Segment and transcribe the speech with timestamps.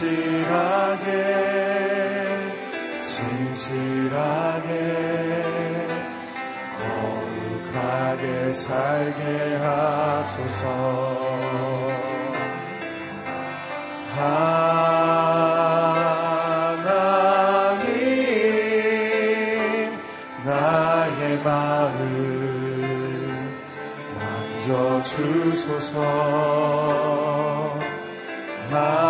[0.00, 1.04] 진실하게
[3.04, 4.70] 진실하게
[6.78, 10.64] 거룩하게 살게 하소서.
[14.16, 14.40] 하나님
[20.46, 21.98] 나의 마음
[24.16, 26.00] 만져 주소서.
[28.70, 29.09] 하나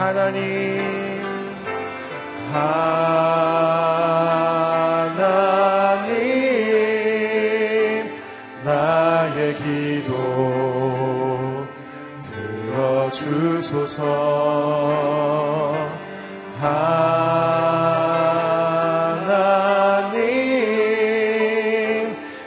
[0.00, 0.80] 하나님
[2.50, 3.00] 하나님
[8.64, 10.10] 나의 기도
[12.22, 14.00] 들어주소서.
[16.60, 16.96] 하나님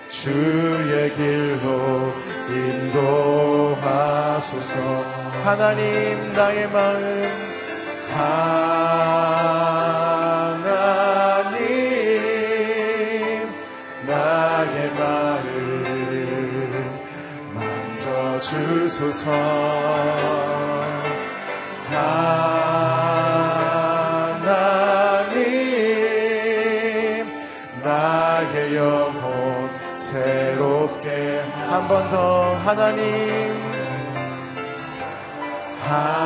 [0.10, 2.14] 주의 길로
[3.70, 3.94] 인도하소서.
[5.44, 7.43] 하나님 나의 마음
[25.24, 27.32] 하나님
[27.84, 33.04] 나의 영혼 새롭게 한 번 더 하나님.
[35.86, 36.23] 하나님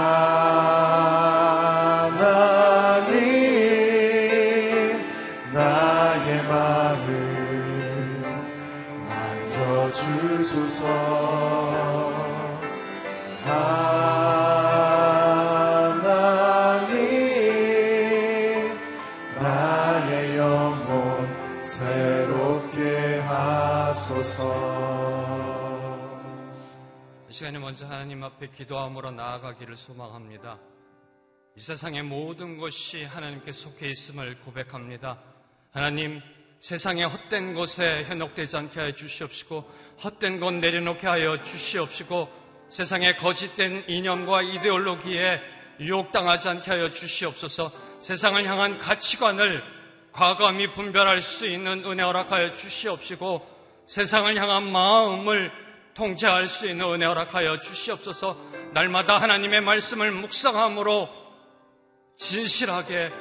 [27.47, 30.59] 시간에 먼저 하나님 앞에 기도함으로 나아가기를 소망합니다.
[31.55, 35.21] 이 세상의 모든 것이 하나님께 속해 있음을 고백합니다.
[35.71, 36.19] 하나님,
[36.59, 39.69] 세상의 헛된 것에 현혹되지 않게 하여 주시옵시고,
[40.03, 42.29] 헛된 것 내려놓게 하여 주시옵시고,
[42.69, 45.39] 세상의 거짓된 이념과 이데올로기에
[45.79, 49.63] 유혹당하지 않게 하여 주시옵소서, 세상을 향한 가치관을
[50.11, 53.45] 과감히 분별할 수 있는 은혜 허락하여 주시옵시고,
[53.85, 55.51] 세상을 향한 마음을
[55.93, 58.37] 통제할 수 있는 은혜 허락하여 주시옵소서,
[58.73, 61.09] 날마다 하나님의 말씀을 묵상함으로
[62.17, 63.11] 진실하게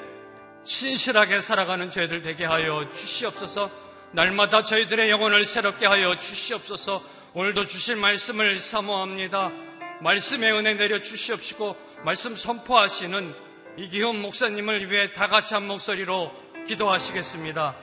[0.67, 3.71] 신실하게 살아가는 저희들 되게 하여 주시옵소서.
[4.13, 7.03] 날마다 저희들의 영혼을 새롭게 하여 주시옵소서.
[7.35, 9.53] 오늘도 주실 말씀을 사모합니다.
[10.01, 13.35] 말씀의 은혜 내려 주시옵시고 말씀 선포하시는
[13.77, 16.33] 이기훈 목사님을 위해 다 같이 한 목소리로
[16.67, 17.77] 기도하시겠습니다.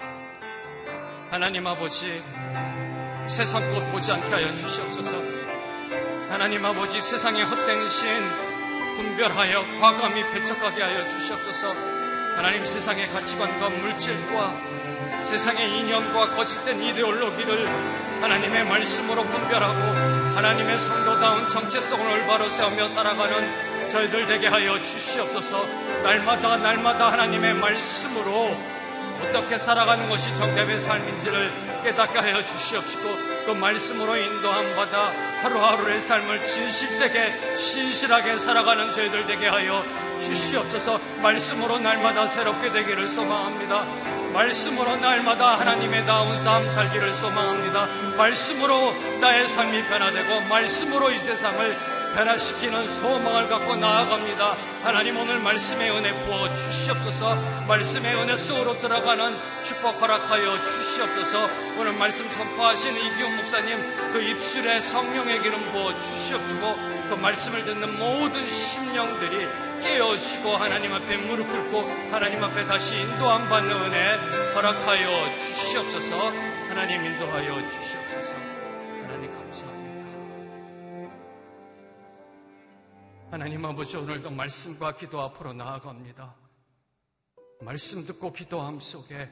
[1.31, 2.21] 하나님 아버지
[3.27, 5.43] 세상 것 보지 않게 하여 주시옵소서.
[6.29, 8.09] 하나님 아버지 세상의 헛된 신
[8.97, 12.02] 분별하여 과감히 배척하게 하여 주시옵소서
[12.35, 17.67] 하나님 세상의 가치관과 물질과 세상의 이념과 거짓된 이데올로기를
[18.21, 19.79] 하나님의 말씀으로 분별하고
[20.35, 25.65] 하나님의 성도다운 정체성을 올바로 세우며 살아가는 저희들 되게 하여 주시옵소서.
[26.03, 28.57] 날마다 날마다 하나님의 말씀으로
[29.23, 33.03] 어떻게 살아가는 것이 정답의 삶인지를 깨닫게 하여 주시옵시고
[33.45, 35.11] 그 말씀으로 인도함 받아
[35.41, 39.83] 하루하루의 삶을 진실되게 신실하게 살아가는 저희들 되게 하여
[40.19, 43.85] 주시옵소서 말씀으로 날마다 새롭게 되기를 소망합니다.
[44.33, 47.87] 말씀으로 날마다 하나님의 나온 삶 살기를 소망합니다.
[48.17, 54.55] 말씀으로 나의 삶이 변화되고 말씀으로 이 세상을 변화시키는 소망을 갖고 나아갑니다.
[54.83, 57.35] 하나님 오늘 말씀의 은혜 부어 주시옵소서.
[57.67, 61.49] 말씀의 은혜 속으로 들어가는 축복 허락하여 주시옵소서.
[61.79, 66.75] 오늘 말씀 선포하신 이기훈 목사님 그 입술에 성령의 기름 부어 주시옵시고
[67.09, 69.47] 그 말씀을 듣는 모든 심령들이
[69.81, 74.15] 깨어지고 하나님 앞에 무릎 꿇고 하나님 앞에 다시 인도함 받는 은혜
[74.53, 76.31] 허락하여 주시옵소서.
[76.69, 78.02] 하나님 인도하여 주시옵소서
[83.33, 86.35] 하나님 아버지 오늘도 말씀과 기도 앞으로 나아갑니다.
[87.61, 89.27] 말씀 듣고 기도함 속에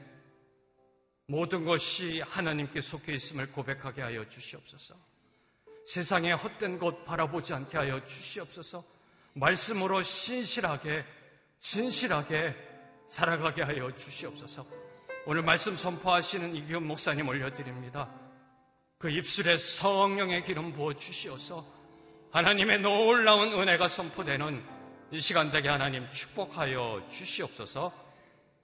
[1.28, 4.96] 모든 것이 하나님께 속해 있음을 고백하게 하여 주시옵소서.
[5.86, 8.82] 세상의 헛된 것 바라보지 않게 하여 주시옵소서.
[9.34, 11.04] 말씀으로 신실하게,
[11.60, 12.56] 진실하게
[13.08, 14.66] 살아가게 하여 주시옵소서.
[15.26, 18.12] 오늘 말씀 선포하시는 이기훈 목사님 올려드립니다.
[18.98, 21.81] 그 입술에 성령의 기름 부어 주시어서
[22.32, 24.64] 하나님의 놀라운 은혜가 선포되는
[25.10, 27.92] 이 시간 되게 하나님 축복하여 주시옵소서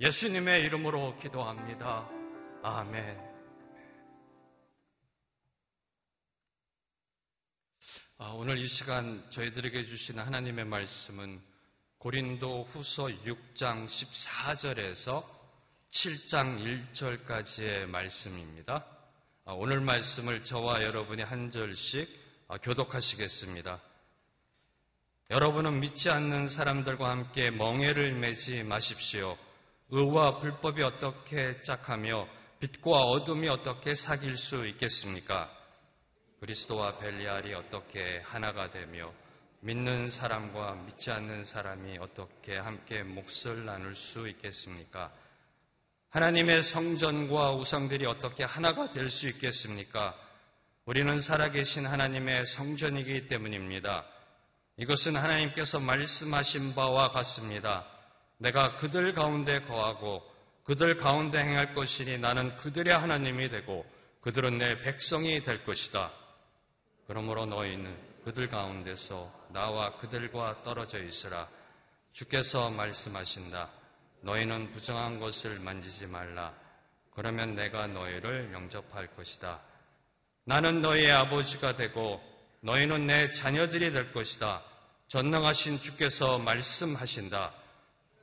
[0.01, 2.09] 예수님의 이름으로 기도합니다.
[2.63, 3.21] 아멘.
[8.17, 11.39] 아, 오늘 이 시간 저희들에게 주신 하나님의 말씀은
[11.99, 15.23] 고린도 후서 6장 14절에서
[15.91, 18.87] 7장 1절까지의 말씀입니다.
[19.45, 23.81] 아, 오늘 말씀을 저와 여러분이 한 절씩 아, 교독하시겠습니다.
[25.31, 29.37] 여러분은 믿지 않는 사람들과 함께 멍해를 매지 마십시오.
[29.91, 32.27] 의와 불법이 어떻게 짝하며
[32.61, 35.55] 빛과 어둠이 어떻게 사귈 수 있겠습니까?
[36.41, 39.13] 그리스도와 벨리알이 어떻게 하나가 되며
[39.61, 45.13] 믿는 사람과 믿지 않는 사람이 어떻게 함께 몫을 나눌 수 있겠습니까?
[46.11, 50.17] 하나님의 성전과 우상들이 어떻게 하나가 될 수 있겠습니까?
[50.89, 54.07] 우리는 살아계신 하나님의 성전이기 때문입니다.
[54.79, 57.85] 이것은 하나님께서 말씀하신 바와 같습니다.
[58.39, 60.23] 내가 그들 가운데 거하고
[60.65, 63.85] 그들 가운데 행할 것이니 나는 그들의 하나님이 되고
[64.23, 66.11] 그들은 내 백성이 될 것이다.
[67.07, 71.51] 그러므로 너희는 그들 가운데서 나와 그들과 떨어져 있으라.
[72.13, 73.69] 주께서 말씀하신다.
[74.23, 76.55] 너희는 부정한 것을 만지지 말라.
[77.15, 79.68] 그러면 내가 너희를 영접할 것이다.
[80.49, 82.23] 나는 너희의 아버지가 되고
[82.63, 84.63] 너희는 내 자녀들이 될 것이다.
[85.09, 87.53] 전능하신 주께서 말씀하신다.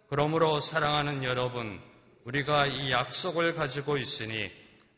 [0.10, 1.80] 그러므로 사랑하는 여러분,
[2.24, 4.52] 우리가 이 약속을 가지고 있으니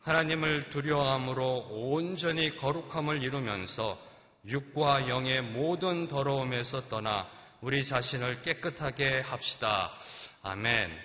[0.03, 4.01] 하나님을 두려워함으로 온전히 거룩함을 이루면서
[4.45, 7.29] 육과 영의 모든 더러움에서 떠나
[7.59, 9.91] 우리 자신을 깨끗하게 합시다.
[10.43, 10.97] 아멘.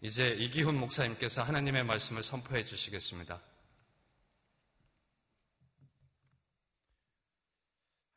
[0.00, 3.38] 이제 이기훈 목사님께서 하나님의 말씀을 선포해 주시겠습니다.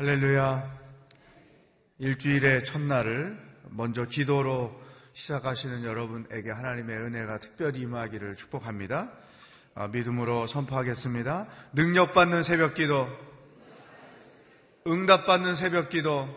[0.02, 0.80] 할렐루야.
[1.98, 4.74] 일주일의 첫날을 먼저 기도로
[5.12, 9.12] 시작하시는 여러분에게 하나님의 은혜가 특별히 임하기를 축복합니다.
[9.76, 11.48] 아, 믿음으로 선포하겠습니다.
[11.74, 13.10] 능력받는 새벽 기도,
[14.88, 16.30] 응답받는 새벽 기도,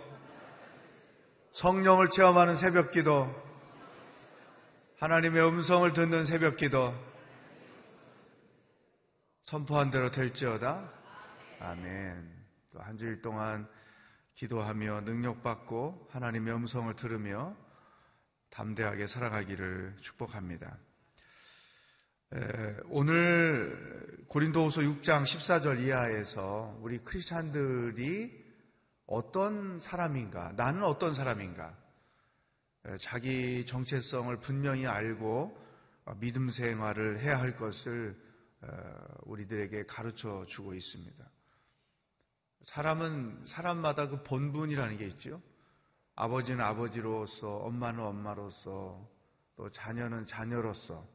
[1.53, 3.33] 성령을 체험하는 새벽 기도,
[4.99, 6.93] 하나님의 음성을 듣는 새벽 기도
[9.45, 10.91] 선포한 대로 될지어다.
[11.61, 12.42] 아멘.
[12.73, 13.69] 또 한 주일 동안
[14.35, 17.55] 기도하며 능력받고 하나님의 음성을 들으며
[18.51, 20.79] 담대하게 살아가기를 축복합니다.
[22.87, 28.43] 오늘 고린도후서 6장 14절 이하에서 우리 크리스찬들이
[29.07, 31.77] 어떤 사람인가, 나는 어떤 사람인가,
[32.99, 35.61] 자기 정체성을 분명히 알고
[36.05, 38.21] 어, 믿음 생활을 해야 할 것을
[38.63, 38.69] 어,
[39.23, 41.25] 우리들에게 가르쳐 주고 있습니다.
[42.65, 45.41] 사람은 사람마다 그 본분이라는 게 있죠.
[46.15, 49.09] 아버지는 아버지로서, 엄마는 엄마로서,
[49.57, 51.07] 또 자녀는 자녀로서,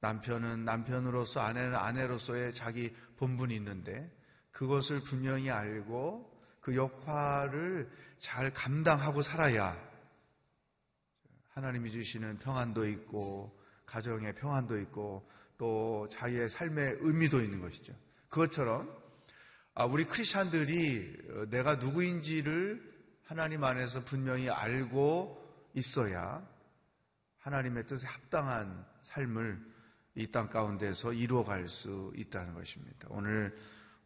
[0.00, 4.10] 남편은 남편으로서, 아내는 아내로서의 자기 본분이 있는데
[4.50, 9.76] 그것을 분명히 알고 그 역할을 잘 감당하고 살아야
[11.50, 17.94] 하나님이 주시는 평안도 있고 가정의 평안도 있고 또 자기의 삶의 의미도 있는 것이죠.
[18.28, 19.07] 그것처럼 아,
[19.86, 22.82] 우리 크리스찬들이 어, 내가 누구인지를
[23.24, 26.46] 하나님 안에서 분명히 알고 있어야
[27.38, 29.68] 하나님의 뜻에 합당한 삶을
[30.16, 33.06] 이 땅 가운데서 이루어갈 수 있다는 것입니다.
[33.10, 33.56] 오늘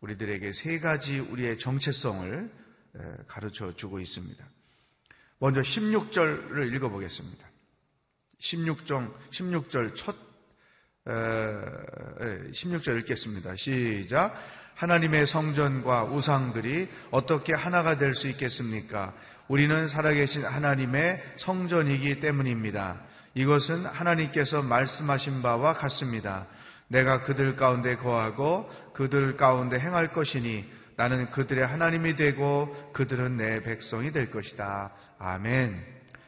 [0.01, 2.53] 우리들에게 세 가지 우리의 정체성을
[3.27, 4.45] 가르쳐 주고 있습니다.
[5.39, 7.51] 먼저 16절을 읽어보겠습니다.
[8.41, 10.15] 16절, 16절 첫,
[11.07, 13.57] 에, 16절 읽겠습니다.
[13.57, 14.35] 시작.
[14.75, 19.13] 하나님의 성전과 우상들이 어떻게 하나가 될 수 있겠습니까?
[19.49, 23.01] 우리는 살아계신 하나님의 성전이기 때문입니다.
[23.35, 26.47] 이것은 하나님께서 말씀하신 바와 같습니다.
[26.89, 34.13] 내가 그들 가운데 거하고 그들 가운데 행할 것이니 나는 그들의 하나님이 되고 그들은 내 백성이
[34.13, 34.93] 될 것이다.
[35.19, 35.85] 아멘.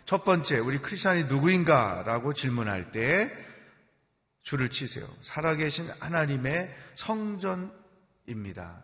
[0.07, 3.31] 첫 번째, 우리 크리스천이 누구인가 라고 질문할 때
[4.43, 5.07] 줄을 치세요.
[5.23, 7.73] 살아계신 하나님의 성전
[8.27, 8.83] 입니다.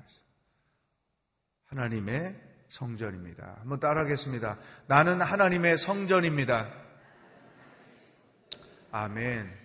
[1.66, 3.56] 하나님의 성전입니다.
[3.60, 4.58] 한번 따라하겠습니다.
[4.86, 6.72] 나는 하나님의 성전입니다.
[8.92, 9.60] 아멘.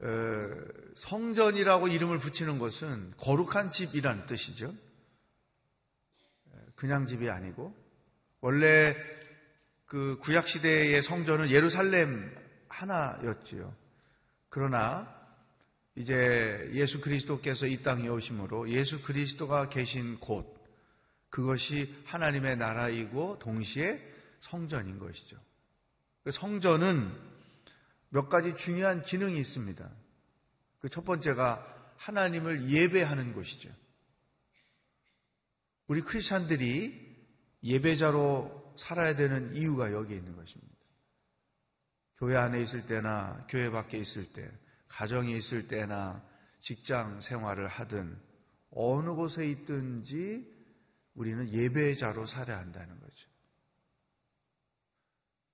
[0.00, 0.06] 어,
[0.96, 4.74] 성전이라고 이름을 붙이는 것은 거룩한 집이라는 뜻이죠.
[6.74, 7.74] 그냥 집이 아니고
[8.40, 8.96] 원래
[9.86, 12.36] 그 구약 시대의 성전은 예루살렘
[12.68, 13.74] 하나였지요.
[14.48, 15.23] 그러나
[15.96, 20.52] 이제 예수 그리스도께서 이 땅에 오심으로 예수 그리스도가 계신 곳
[21.30, 24.00] 그것이 하나님의 나라이고 동시에
[24.40, 25.36] 성전인 것이죠.
[26.22, 27.12] 그 성전은
[28.08, 29.90] 몇 가지 중요한 기능이 있습니다.
[30.84, 33.70] 그 첫 번째가 하나님을 예배하는 곳이죠.
[35.86, 37.16] 우리 크리스찬들이
[37.62, 40.74] 예배자로 살아야 되는 이유가 여기에 있는 것입니다.
[42.18, 44.50] 교회 안에 있을 때나 교회 밖에 있을 때,
[44.94, 46.24] 가정에 있을 때나
[46.60, 48.16] 직장 생활을 하든
[48.70, 50.52] 어느 곳에 있든지
[51.14, 53.28] 우리는 예배자로 살아야 한다는 거죠.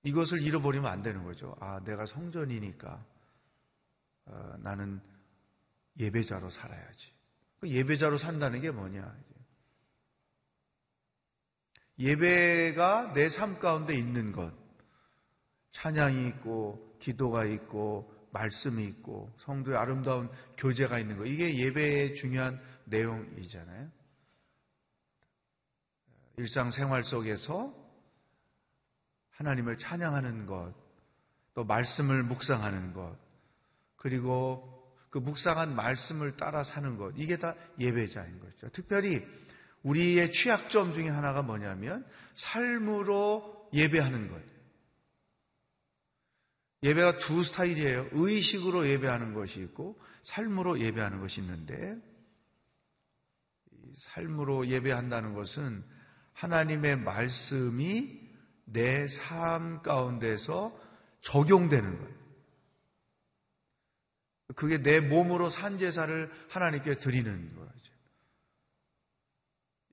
[0.03, 1.55] 이것을 잃어버리면 안 되는 거죠.
[1.59, 3.03] 아, 내가 성전이니까
[4.25, 5.01] 어, 나는
[5.99, 7.11] 예배자로 살아야지.
[7.59, 9.15] 그 예배자로 산다는 게 뭐냐?
[11.97, 14.53] 예배가 내 삶 가운데 있는 것.
[15.71, 21.25] 찬양이 있고, 기도가 있고, 말씀이 있고, 성도의 아름다운 교제가 있는 것.
[21.25, 23.89] 이게 예배의 중요한 내용이잖아요.
[26.37, 27.73] 일상생활 속에서
[29.31, 30.73] 하나님을 찬양하는 것,
[31.53, 33.17] 또 말씀을 묵상하는 것,
[33.95, 34.67] 그리고
[35.09, 38.69] 그 묵상한 말씀을 따라 사는 것, 이게 다 예배자인 거죠.
[38.69, 39.25] 특별히
[39.83, 44.41] 우리의 취약점 중에 하나가 뭐냐면 삶으로 예배하는 것.
[46.83, 48.09] 예배가 두 스타일이에요.
[48.11, 51.99] 의식으로 예배하는 것이 있고 삶으로 예배하는 것이 있는데
[53.93, 55.83] 삶으로 예배한다는 것은
[56.33, 58.19] 하나님의 말씀이
[58.65, 60.79] 내 삶 가운데서
[61.21, 62.21] 적용되는 거예요.
[64.55, 67.93] 그게 내 몸으로 산 제사를 하나님께 드리는 거죠.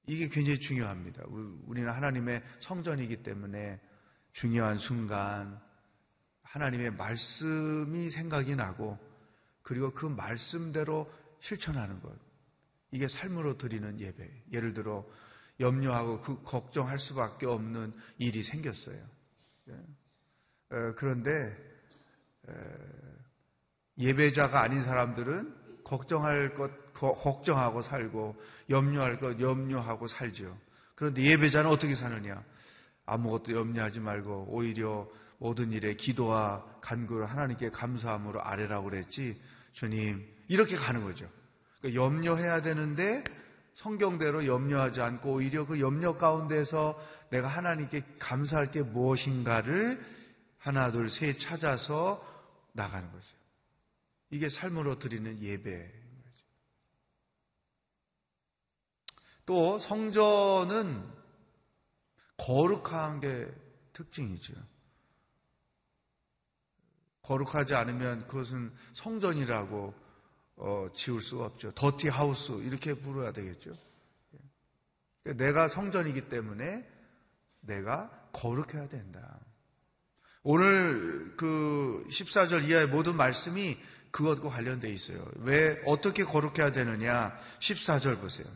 [0.07, 1.25] 이게 굉장히 중요합니다.
[1.67, 3.81] 우리는 하나님의 성전이기 때문에
[4.33, 5.61] 중요한 순간
[6.51, 8.99] 하나님의 말씀이 생각이 나고
[9.63, 12.13] 그리고 그 말씀대로 실천하는 것.
[12.91, 14.45] 이게 삶으로 드리는 예배.
[14.53, 15.07] 예를 들어
[15.61, 18.99] 염려하고 그 걱정할 수밖에 없는 일이 생겼어요.
[19.69, 19.75] 예.
[20.97, 21.55] 그런데
[23.99, 28.37] 예배자가 아닌 사람들은 걱정할 것 걱정하고 살고
[28.71, 30.59] 염려할 것 염려하고 살죠.
[30.95, 32.43] 그런데 예배자는 어떻게 사느냐?
[33.07, 39.41] 아무것도 염려하지 말고 오히려 모든 일에 기도와 간구를 하나님께 감사함으로 아뢰라고 그랬지.
[39.73, 41.31] 주님 이렇게 가는 거죠.
[41.81, 43.23] 그러니까 염려해야 되는데
[43.75, 46.99] 성경대로 염려하지 않고 오히려 그 염려 가운데서
[47.31, 50.05] 내가 하나님께 감사할 게 무엇인가를
[50.59, 52.27] 하나, 둘, 셋 찾아서
[52.73, 53.37] 나가는 거죠.
[54.31, 55.87] 이게 삶으로 드리는 예배인
[56.25, 56.45] 거죠.
[59.47, 61.09] 또 성전은
[62.37, 63.49] 거룩한 게
[63.93, 64.55] 특징이죠.
[67.29, 69.95] 거룩하지 않으면 그것은 성전이라고
[70.57, 71.71] 어, 지울 수가 없죠.
[71.73, 73.77] 더티 하우스 이렇게 부르야 되겠죠.
[75.23, 76.89] 그러니까 내가 성전이기 때문에
[77.61, 79.39] 내가 거룩해야 된다.
[80.43, 83.77] 오늘 그 14절 이하의 모든 말씀이
[84.11, 85.23] 그것과 관련되어 있어요.
[85.41, 87.39] 왜 어떻게 거룩해야 되느냐?
[87.61, 88.47] 14절 보세요.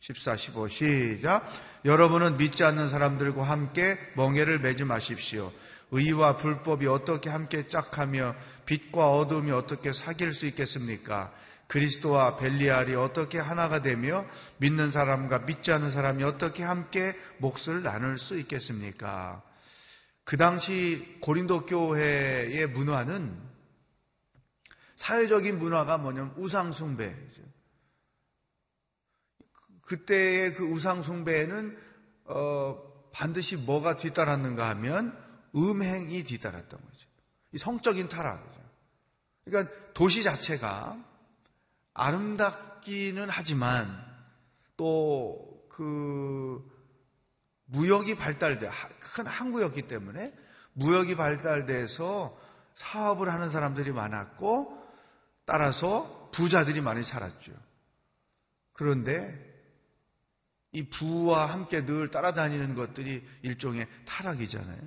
[0.00, 1.46] 14, 15 시작.
[1.84, 5.52] 여러분은 믿지 않는 사람들과 함께 멍해를 매지 마십시오.
[5.90, 8.34] 의와 불법이 어떻게 함께 짝하며
[8.66, 11.32] 빛과 어둠이 어떻게 사귈 수 있겠습니까?
[11.66, 14.24] 그리스도와 벨리알이 어떻게 하나가 되며
[14.56, 19.42] 믿는 사람과 믿지 않는 사람이 어떻게 함께 몫을 나눌 수 있겠습니까?
[20.24, 23.48] 그 당시 고린도 교회의 문화는
[24.96, 27.42] 사회적인 문화가 뭐냐면 우상숭배죠.
[29.82, 31.78] 그때의 그 우상숭배에는
[32.24, 37.08] 어, 반드시 뭐가 뒤따랐는가 하면 음행이 뒤따랐던 거죠.
[37.56, 38.60] 성적인 타락이죠.
[39.44, 41.02] 그러니까 도시 자체가
[41.94, 43.88] 아름답기는 하지만
[44.76, 46.60] 또 그
[47.66, 50.34] 무역이 발달돼 큰 항구였기 때문에
[50.72, 52.36] 무역이 발달돼서
[52.74, 54.76] 사업을 하는 사람들이 많았고
[55.44, 57.52] 따라서 부자들이 많이 살았죠.
[58.72, 59.46] 그런데
[60.72, 64.80] 이 부와 함께 늘 따라다니는 것들이 일종의 타락이잖아요.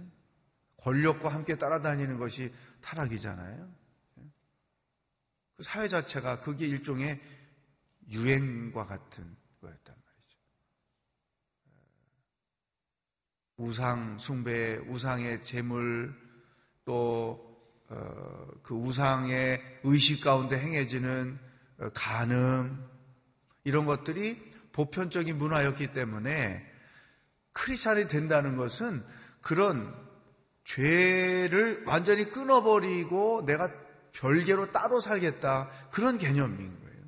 [0.81, 3.71] 권력과 함께 따라다니는 것이 타락이잖아요.
[5.57, 7.21] 그 사회 자체가 그게 일종의
[8.09, 10.37] 유행과 같은 거였단 말이죠.
[13.57, 16.19] 우상 숭배, 우상의 재물,
[16.85, 17.45] 또그
[17.89, 21.39] 어, 우상의 의식 가운데 행해지는
[21.79, 22.83] 어, 간음
[23.63, 26.65] 이런 것들이 보편적인 문화였기 때문에
[27.53, 29.05] 크리스찬이 된다는 것은
[29.41, 29.93] 그런
[30.63, 33.71] 죄를 완전히 끊어버리고 내가
[34.13, 37.03] 별개로 따로 살겠다 그런 개념인 거예요.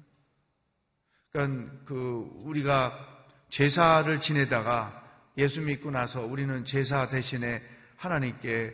[1.31, 2.93] 그러니까 그 우리가
[3.49, 5.03] 제사를 지내다가
[5.37, 7.61] 예수 믿고 나서 우리는 제사 대신에
[7.97, 8.73] 하나님께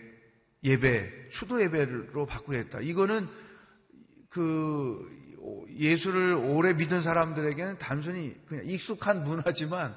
[0.63, 2.81] 예배, 수도 예배로 바꾸겠다.
[2.81, 3.27] 이거는
[4.29, 5.19] 그
[5.69, 9.95] 예수를 오래 믿은 사람들에게는 단순히 그냥 익숙한 문화지만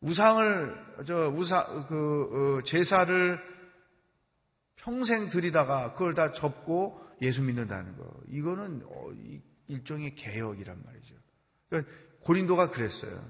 [0.00, 3.38] 우상을 저 우사 그 어, 제사를
[4.82, 8.10] 평생 들이다가 그걸 다 접고 예수 믿는다는 거.
[8.28, 9.10] 이거는 어,
[9.68, 11.14] 일종의 개혁이란 말이죠.
[11.68, 13.22] 그러니까 고린도가 그랬어요.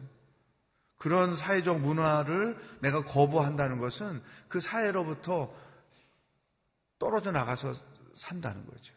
[0.96, 5.52] 그런 사회적 문화를 내가 거부한다는 것은 그 사회로부터
[6.98, 7.74] 떨어져 나가서
[8.14, 8.94] 산다는 거죠.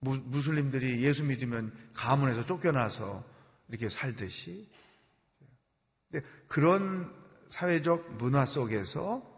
[0.00, 3.24] 무슬림들이 예수 믿으면 가문에서 쫓겨나서
[3.68, 4.68] 이렇게 살듯이
[6.48, 7.12] 그런
[7.50, 9.35] 사회적 문화 속에서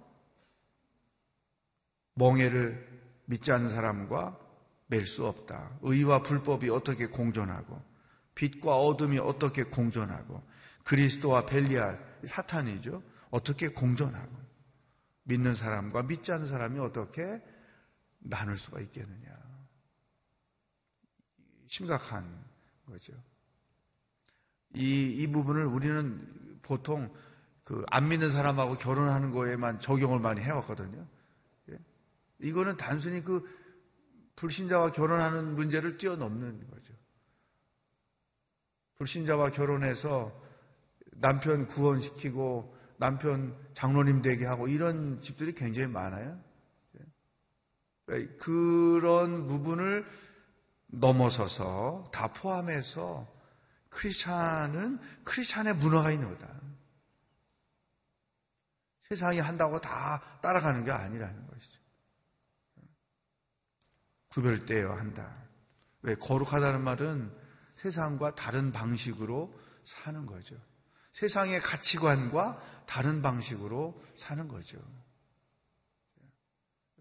[2.19, 2.87] 멍해를
[3.27, 4.39] 믿지 않는 사람과
[4.91, 5.79] 맬 수 없다.
[5.83, 7.83] 의와 불법이 어떻게 공존하고
[8.35, 10.43] 빛과 어둠이 어떻게 공존하고
[10.85, 13.03] 그리스도와 벨리알 사탄이죠.
[13.31, 14.35] 어떻게 공존하고
[15.25, 17.43] 믿는 사람과 믿지 않는 사람이 어떻게
[18.19, 19.29] 나눌 수가 있겠느냐.
[21.69, 22.25] 심각한
[22.87, 23.13] 거죠.
[24.75, 27.13] 이, 이 부분을 우리는 보통
[27.65, 31.07] 그 안 믿는 사람하고 결혼하는 거에만 적용을 많이 해왔거든요.
[32.43, 32.49] 예?
[32.49, 33.47] 이거는 단순히 그
[34.37, 36.95] 불신자와 결혼하는 문제를 뛰어넘는 거죠.
[38.99, 40.33] 불신자와 결혼해서
[41.13, 46.41] 남편 구원시키고 남편 장로님 되게 하고 이런 집들이 굉장히 많아요.
[48.11, 48.27] 예?
[48.39, 50.07] 그런 부분을
[50.89, 53.27] 넘어서서 다 포함해서
[53.91, 56.59] 크리스찬은 크리스찬의 문화가 있는 거다.
[59.09, 61.78] 세상이 한다고 다 따라가는 게 아니라는 것이죠.
[64.31, 65.35] 구별되어야 한다.
[66.03, 67.33] 왜 거룩하다는 말은
[67.75, 69.53] 세상과 다른 방식으로
[69.85, 70.57] 사는 거죠.
[71.13, 74.79] 세상의 가치관과 다른 방식으로 사는 거죠.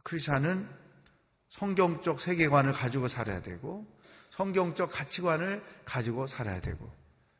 [0.04, 0.68] 크리스찬은
[1.50, 3.86] 성경적 세계관을 가지고 살아야 되고
[4.32, 6.92] 성경적 가치관을 가지고 살아야 되고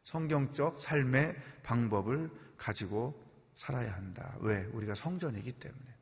[0.04, 3.24] 성경적 삶의 방법을 가지고
[3.56, 4.36] 살아야 한다.
[4.40, 4.64] 왜?
[4.74, 5.97] 우리가 성전이기 때문에.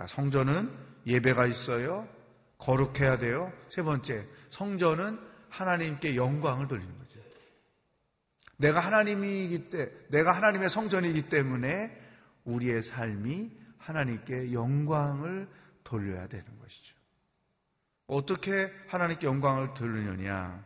[0.00, 0.74] 자, 성전은
[1.06, 2.08] 예배가 있어요.
[2.56, 3.52] 거룩해야 돼요.
[3.68, 7.20] 세 번째, 성전은 하나님께 영광을 돌리는 거죠.
[8.56, 11.94] 내가 하나님이기 때, 내가 하나님의 성전이기 때문에
[12.44, 15.46] 우리의 삶이 하나님께 영광을
[15.84, 16.96] 돌려야 되는 것이죠.
[18.06, 20.64] 어떻게 하나님께 영광을 돌리느냐?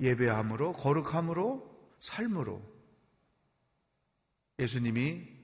[0.00, 2.62] 예배함으로, 거룩함으로, 삶으로.
[4.58, 5.37] 예수님이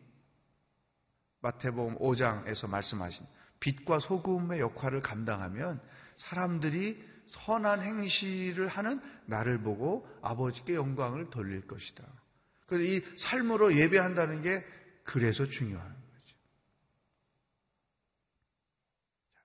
[1.44, 3.26] 마태복음 5장에서 말씀하신
[3.60, 5.80] 빛과 소금의 역할을 감당하면
[6.16, 12.02] 사람들이 선한 행실을 하는 나를 보고 아버지께 영광을 돌릴 것이다.
[12.66, 14.64] 그래서 이 삶으로 예배한다는 게
[15.04, 16.36] 그래서 중요한 거죠.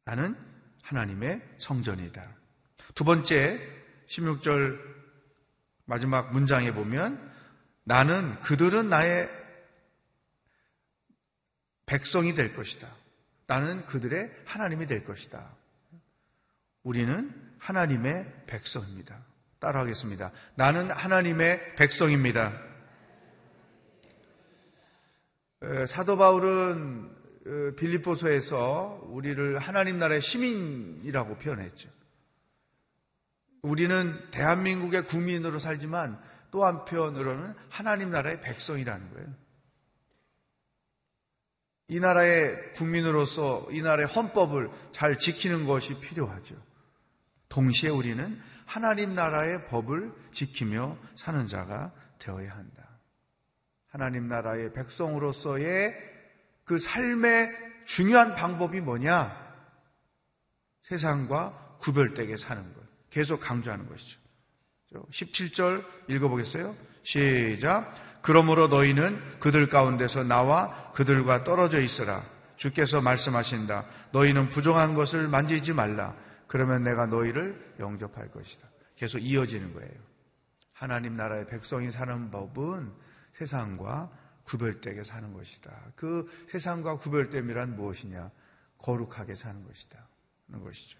[0.05, 0.37] 나는
[0.83, 2.35] 하나님의 성전이다.
[2.95, 3.59] 두 번째,
[4.07, 4.79] 16절
[5.85, 7.29] 마지막 문장에 보면
[7.83, 9.38] 나는 그들은 나의
[11.89, 12.87] 백성이 될 것이다.
[13.47, 15.55] 나는 그들의 하나님이 될 것이다.
[16.83, 19.17] 우리는 하나님의 백성입니다.
[19.57, 20.31] 따라하겠습니다.
[20.53, 22.53] 나는 하나님의 백성입니다.
[25.87, 27.09] 사도 바울은
[27.75, 31.89] 빌립보서에서 우리를 하나님 나라의 시민이라고 표현했죠.
[33.63, 36.21] 우리는 대한민국의 국민으로 살지만
[36.51, 39.48] 또 한편으로는 하나님 나라의 백성이라는 거예요.
[41.89, 46.55] 이 나라의 국민으로서 이 나라의 헌법을 잘 지키는 것이 필요하죠.
[47.49, 52.87] 동시에 우리는 하나님 나라의 법을 지키며 사는 자가 되어야 한다.
[53.87, 55.95] 하나님 나라의 백성으로서의
[56.63, 57.49] 그 삶의
[57.85, 59.49] 중요한 방법이 뭐냐?
[60.83, 62.83] 세상과 구별되게 사는 것.
[63.09, 64.19] 계속 강조하는 것이죠.
[64.93, 66.75] 17절 읽어보겠어요?
[67.01, 68.08] 시작.
[68.21, 72.23] 그러므로 너희는 그들 가운데서 나와 그들과 떨어져 있으라.
[72.57, 73.85] 주께서 말씀하신다.
[74.11, 76.15] 너희는 부정한 것을 만지지 말라.
[76.47, 78.67] 그러면 내가 너희를 영접할 것이다.
[78.97, 79.93] 계속 이어지는 거예요.
[80.73, 82.91] 하나님 나라의 백성이 사는 법은
[83.33, 84.11] 세상과
[84.43, 85.71] 구별되게 사는 것이다.
[85.95, 88.31] 그 세상과 구별됨이란 무엇이냐?
[88.77, 90.07] 거룩하게 사는 것이다.
[90.47, 90.97] 하는 것이죠.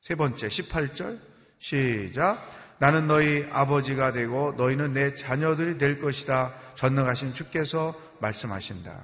[0.00, 1.20] 세 번째, 18절,
[1.58, 2.38] 시작.
[2.78, 6.54] 나는 너희 아버지가 되고 너희는 내 자녀들이 될 것이다.
[6.76, 9.00] 전능하신 주께서 말씀하신다.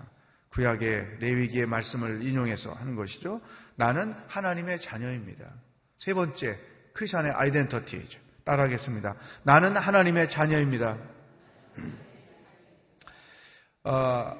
[0.50, 3.40] 구약의 레위기의 말씀을 인용해서 하는 것이죠.
[3.76, 5.46] 나는 하나님의 자녀입니다.
[5.98, 6.58] 세 번째,
[6.92, 8.18] 크리스천의 아이덴터티죠.
[8.44, 9.14] 따라하겠습니다.
[9.44, 10.98] 나는 하나님의 자녀입니다.
[13.84, 14.36] 어,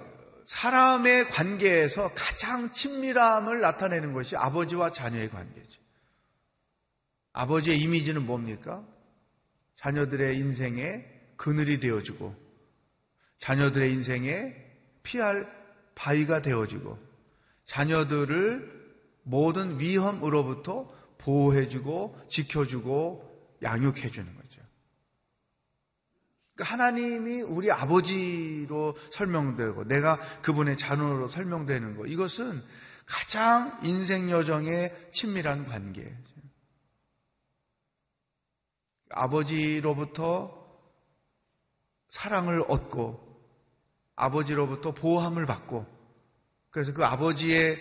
[0.46, 5.80] 사람의 관계에서 가장 친밀함을 나타내는 것이 아버지와 자녀의 관계죠.
[7.32, 8.84] 아버지의 이미지는 뭡니까?
[9.80, 12.34] 자녀들의 인생에 그늘이 되어주고,
[13.38, 14.54] 자녀들의 인생에
[15.02, 15.50] 피할
[15.94, 16.98] 바위가 되어주고,
[17.64, 18.80] 자녀들을
[19.22, 24.60] 모든 위험으로부터 보호해주고, 지켜주고, 양육해주는 거죠.
[26.54, 32.62] 그러니까 하나님이 우리 아버지로 설명되고, 내가 그분의 자녀로 설명되는 것, 이것은
[33.06, 36.14] 가장 인생 여정의 친밀한 관계.
[39.10, 40.58] 아버지로부터
[42.08, 43.28] 사랑을 얻고
[44.16, 45.86] 아버지로부터 보호함을 받고
[46.70, 47.78] 그래서 그 아버지의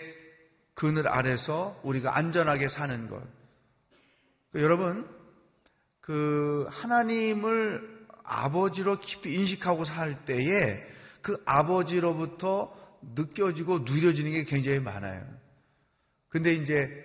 [0.74, 3.22] 그늘 아래서 우리가 안전하게 사는 것.
[4.54, 5.06] 여러분,
[6.00, 10.82] 그 하나님을 아버지로 깊이 인식하고 살 때에
[11.20, 12.74] 그 아버지로부터
[13.14, 15.26] 느껴지고 누려지는 게 굉장히 많아요.
[16.28, 17.04] 근데 이제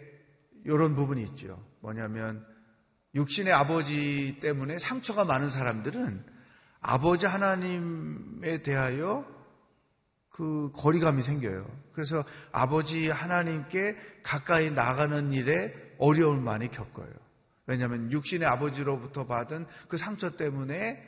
[0.64, 1.62] 이런 부분이 있죠.
[1.82, 2.46] 뭐냐면
[3.15, 6.23] 육신의 아버지 때문에 상처가 많은 사람들은
[6.82, 9.25] 아버지 하나님에 대하여
[10.30, 11.65] 그 거리감이 생겨요.
[11.93, 17.10] 그래서 아버지 하나님께 가까이 나가는 일에 어려움을 많이 겪어요.
[17.67, 21.01] 왜냐하면 육신의 아버지로부터 받은 그 상처 때문에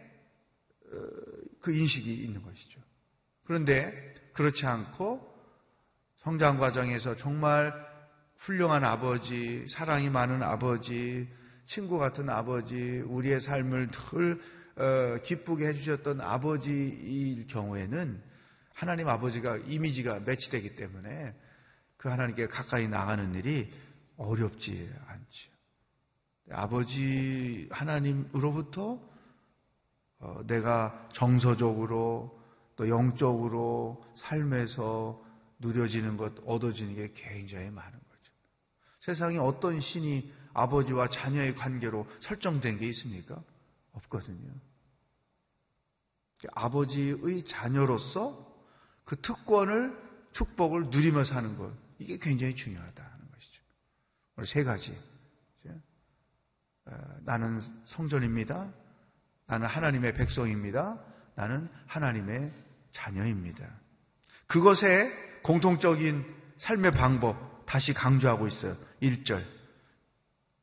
[0.92, 0.98] 어,
[1.62, 2.80] 그 인식이 있는 것이죠.
[3.44, 5.36] 그런데 그렇지 않고
[6.18, 7.74] 성장 과정에서 정말
[8.38, 11.28] 훌륭한 아버지, 사랑이 많은 아버지,
[11.68, 14.40] 친구 같은 아버지, 우리의 삶을 늘
[14.78, 18.24] 어, 기쁘게 해주셨던 아버지일 경우에는
[18.74, 21.36] 하나님 아버지가 이미지가 매치되기 때문에
[21.98, 23.70] 그 하나님께 가까이 나가는 일이
[24.16, 25.52] 어렵지 않죠.
[26.52, 29.02] 아버지 하나님으로부터
[30.20, 32.40] 어, 내가 정서적으로
[32.78, 35.22] 또 영적으로 삶에서
[35.60, 38.32] 누려지는 것, 얻어지는 게 굉장히 많은 거죠.
[39.02, 43.42] 세상에 어떤 신이 아버지와 자녀의 관계로 설정된 게 있습니까?
[43.94, 44.52] 없거든요.
[46.54, 48.46] 아버지의 자녀로서
[49.06, 49.96] 그 특권을,
[50.32, 53.62] 축복을 누리며 사는 것, 이게 굉장히 중요하다는 것이죠.
[54.36, 54.98] 오늘 세 가지.
[56.86, 56.92] 어,
[57.26, 58.72] 나는 성전입니다.
[59.46, 61.04] 나는 하나님의 백성입니다.
[61.36, 62.52] 나는 하나님의
[62.94, 63.68] 자녀입니다.
[64.48, 66.26] 그것의 공통적인
[66.58, 68.78] 삶의 방법 다시 강조하고 있어요.
[69.02, 69.57] 1절.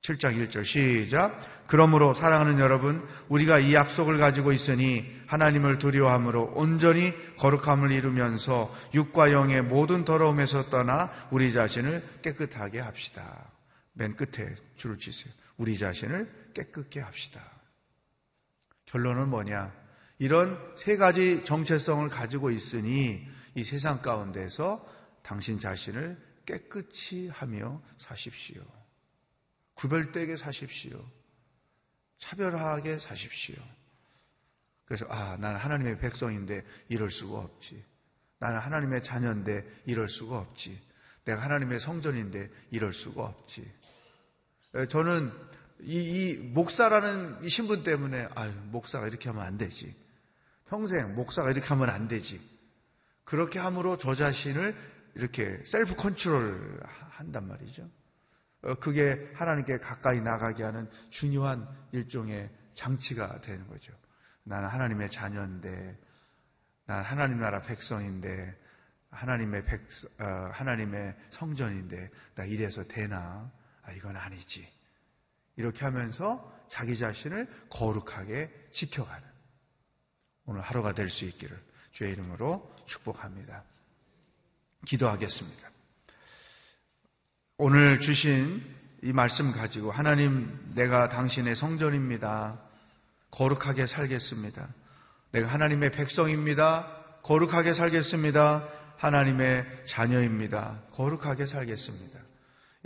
[0.05, 1.65] 7장 1절 시작.
[1.67, 9.63] 그러므로 사랑하는 여러분, 우리가 이 약속을 가지고 있으니 하나님을 두려워함으로 온전히 거룩함을 이루면서 육과 영의
[9.63, 13.51] 모든 더러움에서 떠나 우리 자신을 깨끗하게 합시다.
[13.95, 15.33] 맨 끝에 줄을 치세요.
[15.57, 17.41] 우리 자신을 깨끗게 합시다.
[18.85, 19.73] 결론은 뭐냐?
[20.19, 24.87] 이런 세 가지 정체성을 가지고 있으니 이 세상 가운데서
[25.23, 28.63] 당신 자신을 깨끗이 하며 사십시오.
[29.85, 31.05] 구별되게 사십시오.
[32.17, 33.57] 차별하게 사십시오.
[34.87, 37.85] 그래서 아, 나는 하나님의 백성인데 이럴 수가 없지.
[38.39, 40.81] 나는 하나님의 자녀인데 이럴 수가 없지.
[41.27, 43.71] 내가 하나님의 성전인데 이럴 수가 없지.
[44.89, 45.31] 저는
[45.83, 49.95] 이, 이 목사라는 이 신분 때문에 아유 목사가 이렇게 하면 안 되지.
[50.67, 52.41] 평생 목사가 이렇게 하면 안 되지.
[53.25, 54.75] 그렇게 함으로 저 자신을
[55.15, 57.87] 이렇게 self control 한단 말이죠.
[58.65, 63.93] 어, 그게 하나님께 가까이 나가게 하는 중요한 일종의 장치가 되는 거죠.
[64.43, 65.99] 나는 하나님의 자녀인데,
[66.87, 68.59] 나는 하나님 나라 백성인데,
[69.11, 69.83] 하나님의 백,
[70.19, 73.53] 어, 하나님의 성전인데, 나 이래서 되나?
[73.83, 74.67] 아, 이건 아니지.
[75.57, 79.29] 이렇게 하면서 자기 자신을 거룩하게 지켜가는
[80.47, 83.63] 오늘 하루가 될 수 있기를 주의 이름으로 축복합니다.
[84.85, 85.74] 기도하겠습니다.
[87.57, 88.61] 오늘 주신
[89.01, 92.59] 이 말씀 가지고 하나님 내가 당신의 성전입니다.
[93.31, 94.67] 거룩하게 살겠습니다.
[95.31, 96.89] 내가 하나님의 백성입니다.
[97.23, 98.69] 거룩하게 살겠습니다.
[98.97, 100.81] 하나님의 자녀입니다.
[100.95, 102.19] 거룩하게 살겠습니다.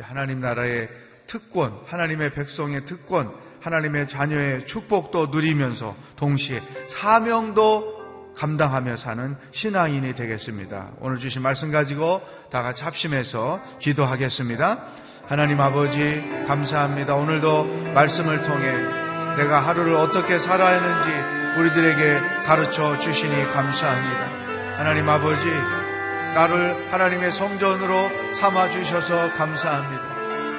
[0.00, 0.90] 하나님 나라의
[1.26, 7.97] 특권, 하나님의 백성의 특권, 하나님의 자녀의 축복도 누리면서 동시에 사명도
[8.38, 10.92] 감당하며 사는 신앙인이 되겠습니다.
[11.01, 14.79] 오늘 주신 말씀 가지고 다 같이 합심해서 기도하겠습니다.
[15.27, 17.16] 하나님 아버지 감사합니다.
[17.16, 18.70] 오늘도 말씀을 통해
[19.37, 24.79] 내가 하루를 어떻게 살아야 하는지 우리들에게 가르쳐 주시니 감사합니다.
[24.79, 25.44] 하나님 아버지
[26.35, 30.03] 나를 하나님의 성전으로 삼아 주셔서 감사합니다.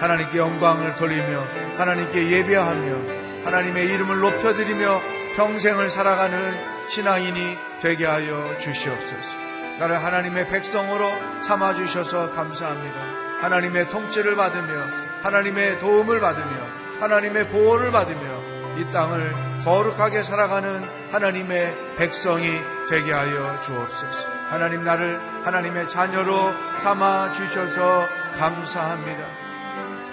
[0.02, 1.46] 하나님께 영광을 돌리며
[1.78, 5.02] 하나님께 예배하며 하나님의 이름을 높여드리며
[5.38, 9.36] 평생을 살아가는 신앙인이 되게 하여 주시옵소서.
[9.80, 11.10] 나를 하나님의 백성으로
[11.44, 13.00] 삼아 주셔서 감사합니다.
[13.42, 14.88] 하나님의 통치를 받으며
[15.24, 16.68] 하나님의 도움을 받으며
[17.00, 22.52] 하나님의 보호를 받으며 이 땅을 거룩하게 살아가는 하나님의 백성이
[22.90, 24.28] 되게 하여 주옵소서.
[24.50, 29.26] 하나님 나를 하나님의 자녀로 삼아 주셔서 감사합니다.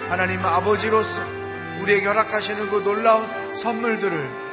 [0.09, 1.21] 하나님 아버지로서
[1.81, 4.46] 우리에게 허락하시는 그 놀라운 선물들을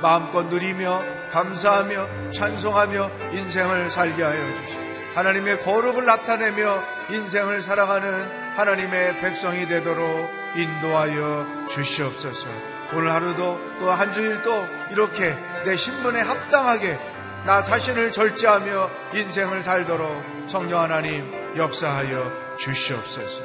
[0.00, 4.80] 마음껏 누리며 감사하며 찬송하며 인생을 살게 하여 주시고
[5.14, 12.48] 하나님의 거룩을 나타내며 인생을 살아가는 하나님의 백성이 되도록 인도하여 주시옵소서.
[12.92, 16.98] 오늘 하루도 또 한 주일도 이렇게 내 신분에 합당하게
[17.46, 20.10] 나 자신을 절제하며 인생을 살도록
[20.48, 23.42] 성령 하나님 역사하여 주시옵소서.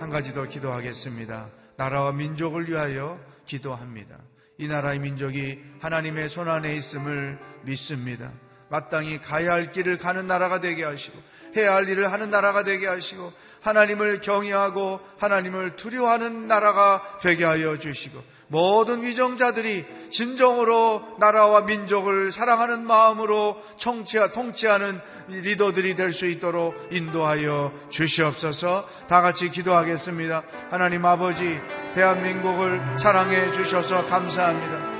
[0.00, 1.48] 한 가지 더 기도하겠습니다.
[1.76, 4.16] 나라와 민족을 위하여 기도합니다.
[4.58, 8.32] 이 나라의 민족이 하나님의 손 안에 있음을 믿습니다.
[8.68, 11.18] 마땅히 가야 할 길을 가는 나라가 되게 하시고
[11.56, 18.22] 해야 할 일을 하는 나라가 되게 하시고 하나님을 경외하고 하나님을 두려워하는 나라가 되게 하여 주시고
[18.48, 28.88] 모든 위정자들이 진정으로 나라와 민족을 사랑하는 마음으로 청취하, 통치하는 리더들이 될 수 있도록 인도하여 주시옵소서
[29.08, 30.42] 다 같이 기도하겠습니다.
[30.70, 31.60] 하나님 아버지,
[31.94, 34.96] 대한민국을 사랑해 주셔서 감사합니다.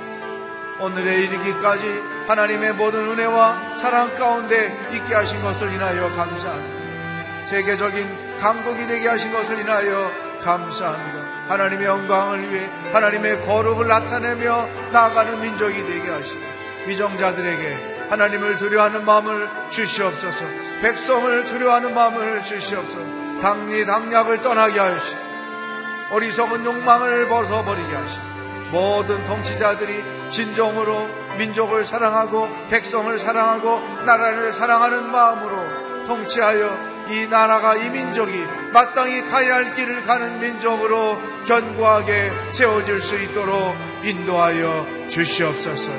[0.81, 1.87] 오늘에 이르기까지
[2.27, 7.47] 하나님의 모든 은혜와 사랑 가운데 있게 하신 것을 인하여 감사합니다.
[7.47, 10.11] 세계적인 강국이 되게 하신 것을 인하여
[10.43, 11.16] 감사합니다.
[11.49, 16.41] 하나님의 영광을 위해 하나님의 거룩을 나타내며 나아가는 민족이 되게 하시고
[16.87, 20.45] 위정자들에게 하나님을 두려워하는 마음을 주시옵소서.
[20.81, 23.41] 백성을 두려워하는 마음을 주시옵소서.
[23.41, 25.19] 당리 당략을 떠나게 하시고
[26.11, 28.25] 어리석은 욕망을 벗어버리게 하시고
[28.71, 38.33] 모든 통치자들이 진정으로 민족을 사랑하고 백성을 사랑하고 나라를 사랑하는 마음으로 통치하여 이 나라가 이 민족이
[38.73, 45.91] 마땅히 가야 할 길을 가는 민족으로 견고하게 세워질 수 있도록 인도하여 주시옵소서.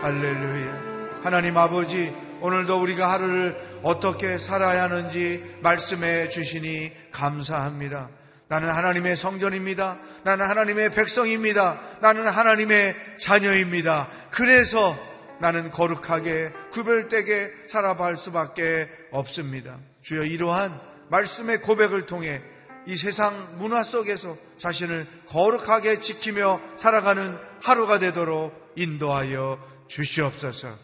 [0.00, 1.20] 할렐루야.
[1.22, 8.08] 하나님 아버지, 오늘도 우리가 하루를 어떻게 살아야 하는지 말씀해 주시니 감사합니다.
[8.48, 9.98] 나는 하나님의 성전입니다.
[10.24, 11.78] 나는 하나님의 백성입니다.
[12.00, 14.08] 나는 하나님의 자녀입니다.
[14.30, 14.96] 그래서
[15.40, 19.76] 나는 거룩하게 구별되게 살아갈 수밖에 없습니다.
[20.08, 20.72] 주여 이러한
[21.10, 22.40] 말씀의 고백을 통해
[22.86, 30.74] 이 세상 문화 속에서 자신을 거룩하게 지키며 살아가는 하루가 되도록 인도하여 주시옵소서.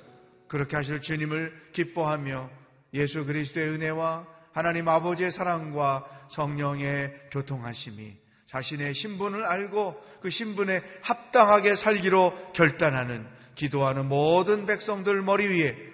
[0.46, 2.50] 그렇게 하실 주님을 기뻐하며
[2.92, 12.52] 예수 그리스도의 은혜와 하나님 아버지의 사랑과 성령의 교통하심이 자신의 신분을 알고 그 신분에 합당하게 살기로
[12.52, 15.93] 결단하는 기도하는 모든 백성들 머리 위에